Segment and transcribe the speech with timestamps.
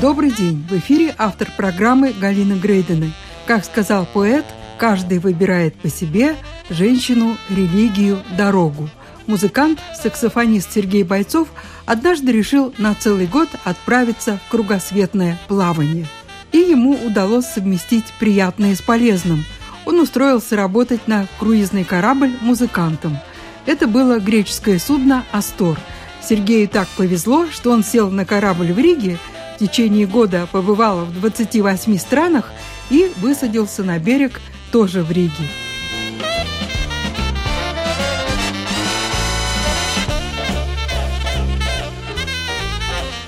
[0.00, 0.62] Добрый день!
[0.68, 3.12] В эфире автор программы Галина Грейдена.
[3.46, 4.44] Как сказал поэт,
[4.76, 6.36] каждый выбирает по себе
[6.68, 8.90] женщину, религию, дорогу.
[9.26, 11.48] Музыкант, саксофонист Сергей Бойцов
[11.86, 16.06] однажды решил на целый год отправиться в кругосветное плавание.
[16.52, 19.46] И ему удалось совместить приятное с полезным.
[19.86, 23.18] Он устроился работать на круизный корабль музыкантом.
[23.64, 25.80] Это было греческое судно «Астор».
[26.22, 29.18] Сергею так повезло, что он сел на корабль в Риге–
[29.56, 32.52] в течение года побывал в 28 странах
[32.90, 35.32] и высадился на берег тоже в Риге.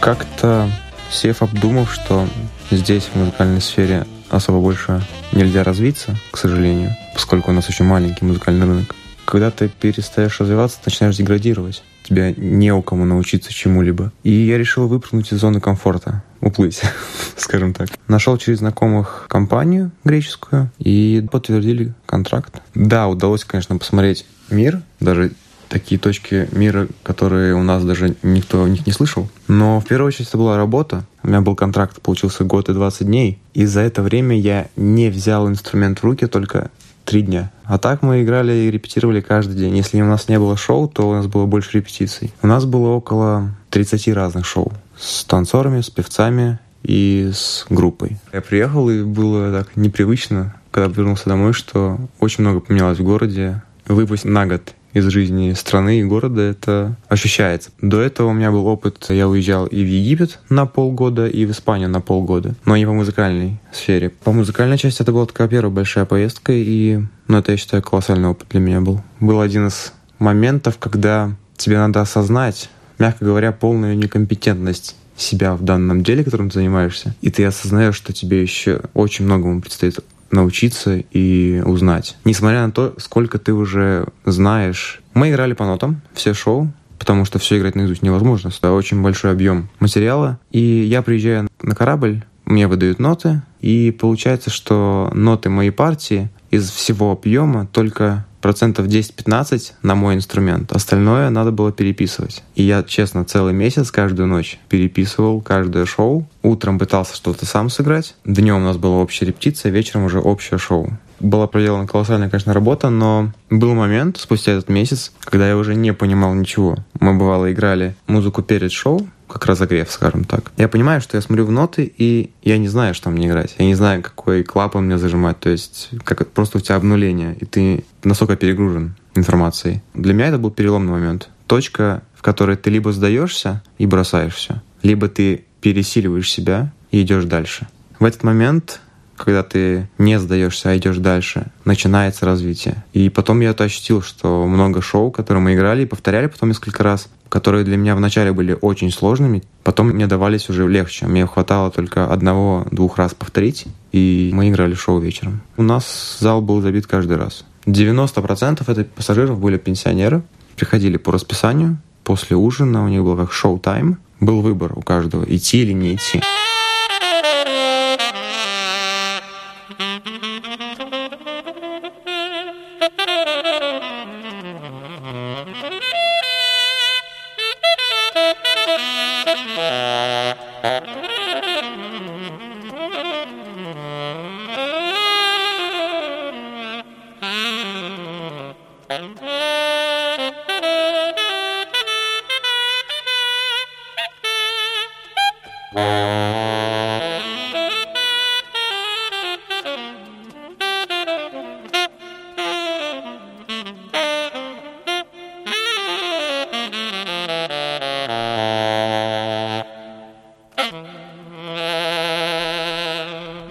[0.00, 0.70] Как-то
[1.10, 2.28] сев обдумав, что
[2.70, 8.26] здесь, в музыкальной сфере, особо больше нельзя развиться, к сожалению, поскольку у нас очень маленький
[8.26, 8.94] музыкальный рынок.
[9.28, 14.10] Когда ты перестаешь развиваться, начинаешь деградировать тебя не у кому научиться чему-либо.
[14.22, 16.80] И я решил выпрыгнуть из зоны комфорта, уплыть,
[17.36, 17.90] скажем так.
[18.06, 22.62] Нашел через знакомых компанию греческую и подтвердили контракт.
[22.74, 25.32] Да, удалось, конечно, посмотреть мир, даже
[25.68, 29.28] такие точки мира, которые у нас даже никто о них не слышал.
[29.46, 31.04] Но в первую очередь это была работа.
[31.22, 33.38] У меня был контракт, получился год и 20 дней.
[33.52, 36.70] И за это время я не взял инструмент в руки только
[37.09, 37.51] три дня.
[37.64, 39.75] А так мы играли и репетировали каждый день.
[39.75, 42.35] Если у нас не было шоу, то у нас было больше репетиций.
[42.42, 44.73] У нас было около 30 разных шоу.
[44.98, 48.18] С танцорами, с певцами и с группой.
[48.33, 53.63] Я приехал, и было так непривычно, когда вернулся домой, что очень много поменялось в городе.
[53.86, 57.70] Выпасть на год из жизни страны и города это ощущается.
[57.80, 61.50] До этого у меня был опыт, я уезжал и в Египет на полгода, и в
[61.50, 64.10] Испанию на полгода, но не по музыкальной сфере.
[64.10, 68.28] По музыкальной части это была такая первая большая поездка, и ну, это, я считаю, колоссальный
[68.28, 69.02] опыт для меня был.
[69.20, 76.02] Был один из моментов, когда тебе надо осознать, мягко говоря, полную некомпетентность себя в данном
[76.02, 79.98] деле, которым ты занимаешься, и ты осознаешь, что тебе еще очень многому предстоит
[80.30, 82.16] научиться и узнать.
[82.24, 85.00] Несмотря на то, сколько ты уже знаешь.
[85.14, 88.50] Мы играли по нотам, все шоу, потому что все играть наизусть невозможно.
[88.56, 90.38] Это очень большой объем материала.
[90.50, 96.70] И я приезжаю на корабль, мне выдают ноты, и получается, что ноты моей партии из
[96.70, 100.73] всего объема только процентов 10-15 на мой инструмент.
[100.73, 102.42] Остальное надо было переписывать.
[102.55, 106.29] И я, честно, целый месяц, каждую ночь переписывал каждое шоу.
[106.42, 108.14] Утром пытался что-то сам сыграть.
[108.25, 110.91] Днем у нас была общая репетиция, вечером уже общее шоу.
[111.20, 115.92] Была проделана колоссальная, конечно, работа, но был момент спустя этот месяц, когда я уже не
[115.92, 116.77] понимал ничего.
[117.01, 120.52] Мы, бывало, играли музыку перед шоу, как разогрев, скажем так.
[120.56, 123.55] Я понимаю, что я смотрю в ноты, и я не знаю, что мне играть.
[123.58, 125.39] Я не знаю, какой клапан мне зажимать.
[125.39, 129.82] То есть, как просто у тебя обнуление, и ты настолько перегружен информацией.
[129.94, 131.29] Для меня это был переломный момент.
[131.46, 137.25] Точка, в которой ты либо сдаешься и бросаешь все, либо ты пересиливаешь себя и идешь
[137.25, 137.67] дальше.
[137.99, 138.81] В этот момент
[139.19, 142.84] когда ты не сдаешься, а идешь дальше, начинается развитие.
[142.93, 146.82] И потом я это ощутил, что много шоу, которые мы играли и повторяли потом несколько
[146.82, 151.06] раз, которые для меня вначале были очень сложными, потом мне давались уже легче.
[151.06, 155.43] Мне хватало только одного-двух раз повторить, и мы играли шоу вечером.
[155.56, 157.44] У нас зал был забит каждый раз.
[157.67, 160.23] 90% это пассажиров были пенсионеры,
[160.56, 165.62] приходили по расписанию, после ужина у них был как шоу-тайм, был выбор у каждого, идти
[165.62, 166.23] или не идти.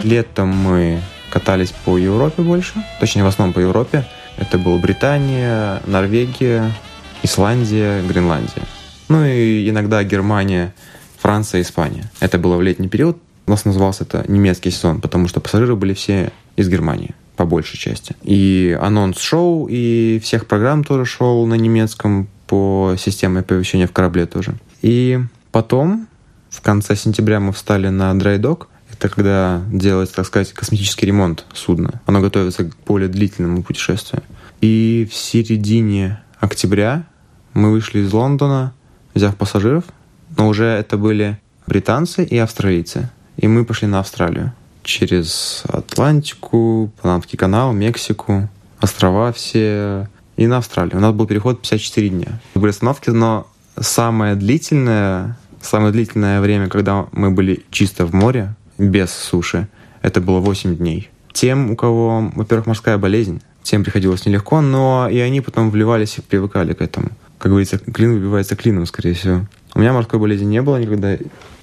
[0.07, 4.05] Летом мы катались по Европе больше, точнее в основном по Европе.
[4.37, 6.71] Это была Британия, Норвегия,
[7.23, 8.63] Исландия, Гренландия.
[9.09, 10.73] Ну и иногда Германия,
[11.27, 12.09] Франция, Испания.
[12.21, 13.17] Это было в летний период.
[13.47, 17.77] У нас назывался это немецкий сезон, потому что пассажиры были все из Германии по большей
[17.77, 18.15] части.
[18.23, 24.25] И анонс шоу, и всех программ тоже шел на немецком по системе оповещения в корабле
[24.25, 24.53] тоже.
[24.81, 25.19] И
[25.51, 26.07] потом,
[26.49, 28.69] в конце сентября мы встали на драйдок.
[28.93, 31.99] Это когда делается, так сказать, косметический ремонт судна.
[32.05, 34.23] Оно готовится к более длительному путешествию.
[34.61, 37.05] И в середине октября
[37.53, 38.73] мы вышли из Лондона,
[39.13, 39.83] взяв пассажиров,
[40.37, 43.09] но уже это были британцы и австралийцы.
[43.37, 44.53] И мы пошли на Австралию
[44.83, 48.49] через Атлантику, Панамский канал, Мексику,
[48.79, 50.07] острова все
[50.37, 50.97] и на Австралию.
[50.97, 52.39] У нас был переход 54 дня.
[52.55, 53.47] Были остановки, но
[53.79, 59.67] самое длительное, самое длительное время, когда мы были чисто в море, без суши,
[60.01, 61.09] это было 8 дней.
[61.33, 66.21] Тем, у кого, во-первых, морская болезнь, тем приходилось нелегко, но и они потом вливались и
[66.21, 67.09] привыкали к этому.
[67.37, 69.45] Как говорится, клин выбивается клином, скорее всего.
[69.77, 71.15] У меня морской болезни не было никогда,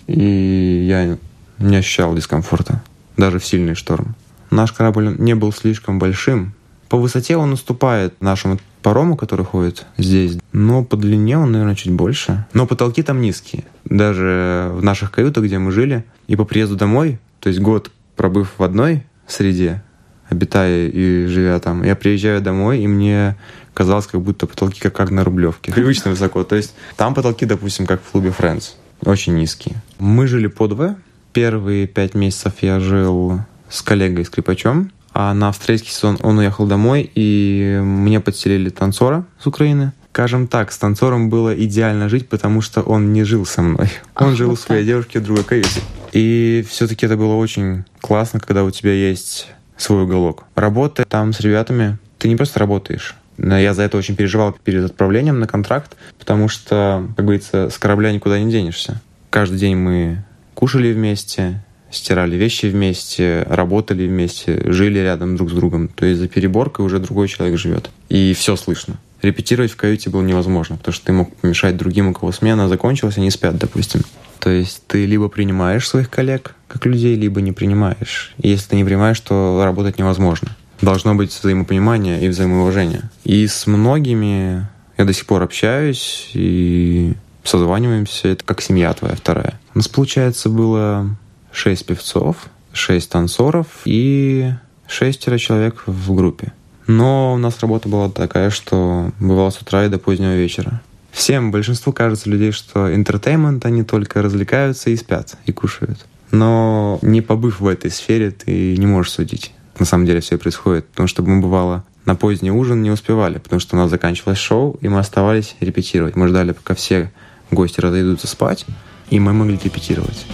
[0.07, 1.19] и я
[1.59, 2.81] не ощущал дискомфорта
[3.17, 4.15] даже в сильный шторм.
[4.53, 6.55] Наш корабль не был слишком большим.
[6.89, 11.91] По высоте он уступает нашему парому, который ходит здесь, но по длине он, наверное, чуть
[11.91, 12.47] больше.
[12.53, 13.65] Но потолки там низкие.
[13.85, 18.53] Даже в наших каютах, где мы жили, и по приезду домой, то есть год пробыв
[18.59, 19.83] в одной среде,
[20.29, 23.37] обитая и живя там, я приезжаю домой, и мне
[23.73, 25.73] казалось, как будто потолки как, как на Рублевке.
[25.73, 26.45] Привычно высоко.
[26.45, 28.75] То есть там потолки, допустим, как в клубе Friends.
[29.05, 29.77] Очень низкие.
[29.99, 30.97] Мы жили по двое,
[31.35, 37.11] Первые пять месяцев я жил с коллегой скрипачом, а на австралийский сезон он уехал домой,
[37.13, 39.93] и мне подселили танцора с Украины.
[40.13, 43.91] Скажем так, с танцором было идеально жить, потому что он не жил со мной.
[44.15, 44.87] Он Ах, жил вот у своей так.
[44.87, 45.81] девушки в другой каюте.
[46.13, 50.45] И все-таки это было очень классно, когда у тебя есть свой уголок.
[50.55, 53.15] Работая там с ребятами, ты не просто работаешь.
[53.37, 58.13] Я за это очень переживал перед отправлением на контракт, потому что, как говорится, с корабля
[58.13, 59.01] никуда не денешься.
[59.31, 60.25] Каждый день мы
[60.55, 61.61] кушали вместе,
[61.91, 65.89] стирали вещи вместе, работали вместе, жили рядом друг с другом.
[65.89, 67.91] То есть за переборкой уже другой человек живет.
[68.09, 68.95] И все слышно.
[69.25, 73.17] Репетировать в каюте было невозможно, потому что ты мог помешать другим, у кого смена закончилась,
[73.17, 74.03] они спят, допустим.
[74.39, 78.35] То есть ты либо принимаешь своих коллег как людей, либо не принимаешь.
[78.37, 80.55] И если ты не принимаешь, то работать невозможно.
[80.83, 83.09] Должно быть взаимопонимание и взаимоуважение.
[83.25, 84.67] И с многими
[84.99, 89.59] я до сих пор общаюсь, и созваниваемся, это как семья твоя вторая.
[89.75, 91.17] У нас, получается, было
[91.51, 92.37] шесть певцов,
[92.75, 94.53] шесть танцоров и
[94.87, 96.53] шестеро человек в группе.
[96.87, 100.83] Но у нас работа была такая, что бывало с утра и до позднего вечера.
[101.13, 106.05] Всем, большинству кажется людей, что интертеймент, они только развлекаются и спят, и кушают.
[106.31, 109.53] Но не побыв в этой сфере, ты не можешь судить.
[109.79, 110.89] На самом деле все происходит.
[110.89, 114.77] Потому что мы бывало на поздний ужин не успевали, потому что у нас заканчивалось шоу,
[114.83, 116.17] и мы оставались репетировать.
[116.17, 117.11] Мы ждали, пока все
[117.51, 118.67] гости разойдутся спать,
[119.11, 120.27] и мы могли репетировать.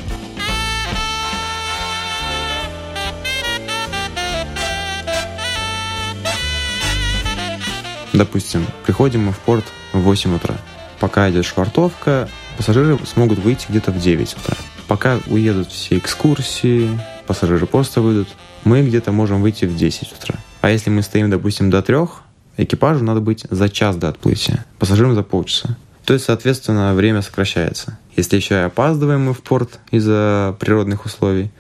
[8.12, 10.56] Допустим, приходим мы в порт в 8 утра.
[10.98, 14.56] Пока идет швартовка, пассажиры смогут выйти где-то в 9 утра.
[14.88, 16.90] Пока уедут все экскурсии,
[17.26, 18.28] пассажиры просто выйдут,
[18.64, 20.34] мы где-то можем выйти в 10 утра.
[20.60, 22.22] А если мы стоим, допустим, до трех,
[22.56, 25.76] экипажу надо быть за час до отплытия, пассажирам за полчаса.
[26.04, 27.96] То есть, соответственно, время сокращается.
[28.16, 31.50] Если еще и опаздываем мы в порт из-за природных условий,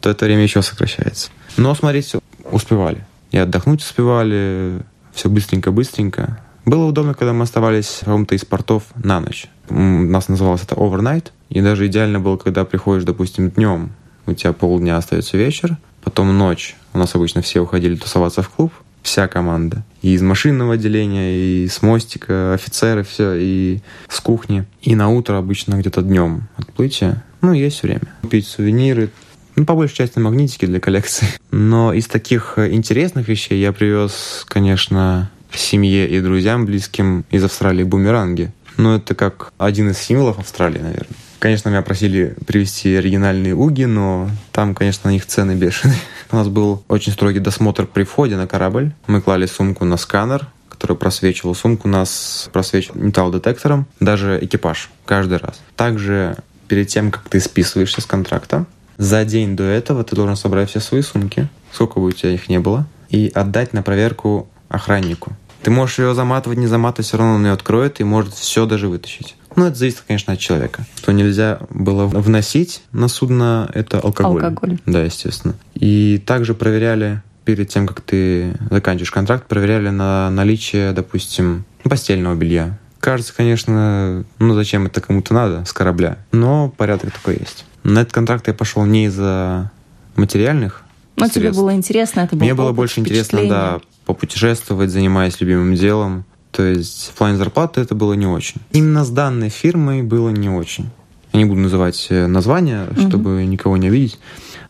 [0.00, 1.30] то это время еще сокращается.
[1.56, 2.18] Но, смотрите,
[2.50, 3.06] успевали.
[3.30, 4.82] И отдохнуть успевали,
[5.20, 6.40] все быстренько-быстренько.
[6.64, 9.48] Было удобно, когда мы оставались в каком-то из портов на ночь.
[9.68, 11.26] У нас называлось это overnight.
[11.50, 13.92] И даже идеально было, когда приходишь, допустим, днем,
[14.24, 16.74] у тебя полдня остается вечер, потом ночь.
[16.94, 18.72] У нас обычно все уходили тусоваться в клуб,
[19.02, 19.84] вся команда.
[20.00, 24.64] И из машинного отделения, и с мостика, офицеры, все, и с кухни.
[24.80, 27.22] И на утро обычно где-то днем отплытия.
[27.42, 28.14] Ну, есть время.
[28.22, 29.10] Купить сувениры,
[29.56, 31.26] ну, по большей части магнитики для коллекции.
[31.50, 38.52] Но из таких интересных вещей я привез, конечно, семье и друзьям близким из Австралии бумеранги.
[38.76, 41.16] Ну, это как один из символов Австралии, наверное.
[41.38, 45.96] Конечно, меня просили привезти оригинальные уги, но там, конечно, на них цены бешеные.
[46.30, 48.92] У нас был очень строгий досмотр при входе на корабль.
[49.06, 55.60] Мы клали сумку на сканер, который просвечивал сумку, нас просвечивал металлодетектором, даже экипаж каждый раз.
[55.76, 56.36] Также
[56.68, 58.66] перед тем, как ты списываешься с контракта,
[59.00, 62.50] за день до этого ты должен собрать все свои сумки, сколько бы у тебя их
[62.50, 65.32] не было, и отдать на проверку охраннику.
[65.62, 68.88] Ты можешь ее заматывать, не заматывать, все равно он ее откроет и может все даже
[68.88, 69.36] вытащить.
[69.56, 70.84] Ну, это зависит, конечно, от человека.
[70.96, 74.42] Что нельзя было вносить на судно, это алкоголь.
[74.42, 74.78] Алкоголь.
[74.84, 75.54] Да, естественно.
[75.74, 82.78] И также проверяли перед тем, как ты заканчиваешь контракт, проверяли на наличие, допустим, постельного белья.
[83.00, 87.64] Кажется, конечно, ну зачем это кому-то надо с корабля, но порядок такой есть.
[87.82, 89.70] На этот контракт я пошел не из-за
[90.16, 90.82] материальных
[91.16, 96.24] Но тебе было интересно, это было Мне было больше интересно, да, попутешествовать, занимаясь любимым делом.
[96.50, 98.60] То есть в плане зарплаты это было не очень.
[98.72, 100.90] Именно с данной фирмой было не очень.
[101.32, 104.18] Я не буду называть э, название, чтобы никого не обидеть.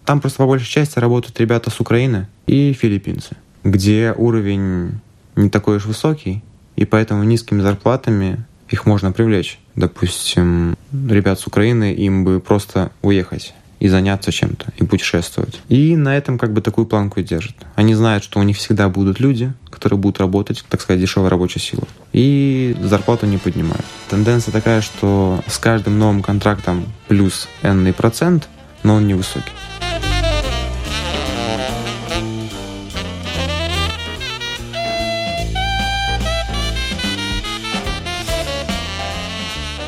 [0.05, 5.01] Там просто по большей части работают ребята с Украины и филиппинцы, где уровень
[5.37, 6.43] не такой уж высокий,
[6.77, 9.59] и поэтому низкими зарплатами их можно привлечь.
[9.77, 15.61] Допустим, ребят с Украины, им бы просто уехать и заняться чем-то, и путешествовать.
[15.69, 17.57] И на этом как бы такую планку и держат.
[17.75, 21.61] Они знают, что у них всегда будут люди, которые будут работать, так сказать, дешевая рабочая
[21.61, 21.85] сила.
[22.13, 23.85] И зарплату не поднимают.
[24.11, 28.49] Тенденция такая, что с каждым новым контрактом плюс n процент,
[28.83, 29.51] но он невысокий.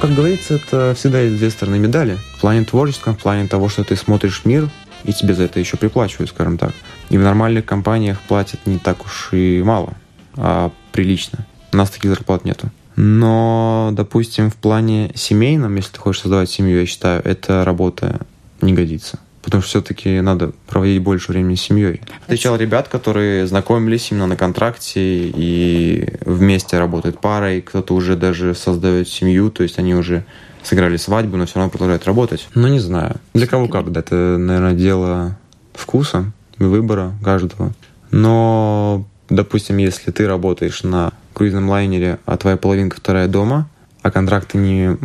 [0.02, 2.18] Как говорится, это всегда есть две стороны медали.
[2.36, 4.68] В плане творческом, в плане того, что ты смотришь мир,
[5.04, 6.72] и тебе за это еще приплачивают, скажем так.
[7.10, 9.92] И в нормальных компаниях платят не так уж и мало,
[10.36, 11.46] а прилично.
[11.72, 12.68] У нас таких зарплат нету.
[12.96, 18.22] Но, допустим, в плане семейном, если ты хочешь создавать семью, я считаю, эта работа
[18.60, 19.20] не годится.
[19.42, 22.00] Потому что все-таки надо проводить больше времени с семьей.
[22.22, 29.08] Встречал ребят, которые знакомились именно на контракте и вместе работают парой, кто-то уже даже создает
[29.08, 30.24] семью, то есть они уже
[30.62, 32.48] сыграли свадьбу, но все равно продолжают работать.
[32.54, 33.16] Но не знаю.
[33.34, 35.36] Для кого как, да, это, наверное, дело
[35.74, 37.72] вкуса и выбора каждого.
[38.10, 43.68] Но, допустим, если ты работаешь на круизном лайнере, а твоя половинка вторая дома,
[44.02, 44.98] а контракты не,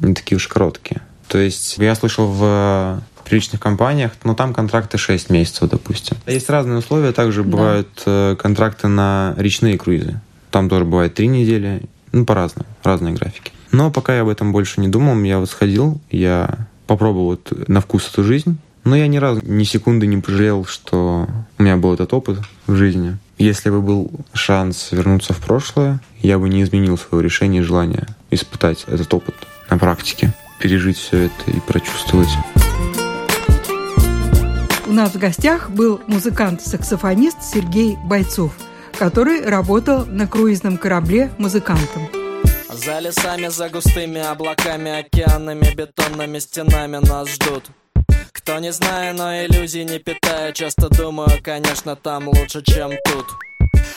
[0.00, 1.02] не такие уж короткие.
[1.28, 6.16] То есть я слышал в приличных компаниях, но там контракты 6 месяцев, допустим.
[6.26, 7.48] Есть разные условия, также Да.
[7.48, 10.20] бывают э, контракты на речные круизы.
[10.50, 13.52] Там тоже бывает 3 недели, ну, по-разному, разные графики.
[13.72, 17.80] Но пока я об этом больше не думал, я вот сходил, я попробовал вот на
[17.80, 21.26] вкус эту жизнь, но я ни разу, ни секунды не пожалел, что
[21.58, 23.16] у меня был этот опыт в жизни.
[23.38, 28.06] Если бы был шанс вернуться в прошлое, я бы не изменил своего решения и желания
[28.30, 29.34] испытать этот опыт
[29.70, 32.28] на практике, пережить все это и прочувствовать.
[34.86, 38.52] У нас в гостях был музыкант-саксофонист Сергей Бойцов,
[38.98, 42.08] который работал на круизном корабле музыкантом.
[42.70, 47.64] За лесами, за густыми облаками, океанами, бетонными стенами нас ждут.
[48.32, 53.26] Кто не зная, но иллюзий не питая, часто думаю, конечно, там лучше, чем тут.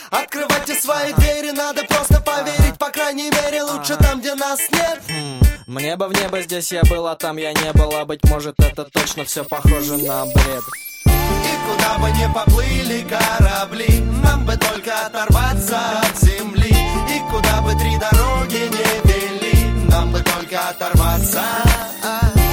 [0.09, 5.39] Открывайте свои двери, надо просто поверить По крайней мере, лучше там, где нас нет Хм,
[5.67, 8.55] Мне бы в небо здесь я был, а там я не был, а быть может
[8.57, 10.63] это точно все похоже на бред.
[11.05, 16.73] И куда бы ни поплыли корабли Нам бы только оторваться от земли.
[17.13, 21.43] И куда бы три дороги не вели Нам бы только оторваться.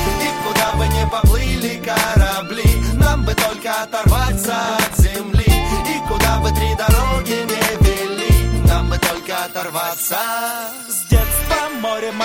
[0.03, 4.84] И куда бы ни поплыли корабли Нам бы только оторваться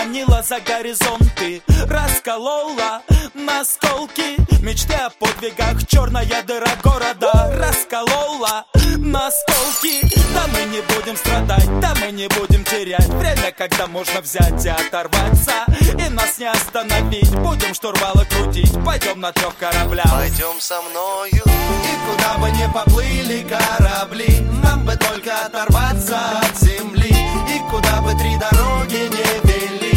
[0.09, 3.01] море манило за горизонты Расколола
[3.33, 8.65] на осколки Мечты о подвигах, черная дыра города Расколола
[8.97, 10.01] на осколки
[10.33, 13.07] Да мы не будем страдать, да мы не будем терять.
[13.07, 15.65] Время, когда можно взять и оторваться
[15.97, 20.11] И нас не остановить, будем штурвалы крутить Пойдем на трех кораблях.
[20.11, 21.29] Пойдем со мною.
[21.31, 27.15] И куда бы ни поплыли корабли Нам бы только оторваться от земли.
[27.53, 29.88] И куда бы три дороги не вели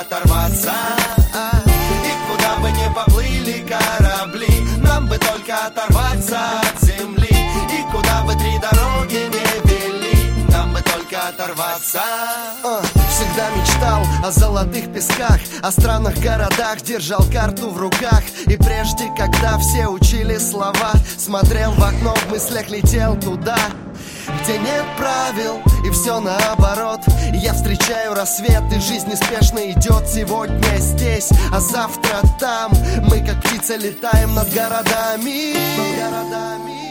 [0.00, 0.72] оторваться.
[1.66, 7.28] И куда бы ни поплыли корабли Нам бы только оторваться от земли.
[7.28, 12.00] И куда бы три дороги не вели Нам бы только оторваться.
[12.64, 18.22] А, Всегда мечтал о золотых песках О странных городах, держал карту в руках.
[18.46, 23.58] И прежде, когда все учили слова Смотрел в окно, в мыслях летел туда
[24.42, 27.00] где нет правил и все наоборот.
[27.32, 32.72] Я встречаю рассвет и жизнь неспешно идет Сегодня здесь, а завтра там.
[33.08, 35.54] Мы как птицы летаем над городами.
[35.76, 36.89] Над городами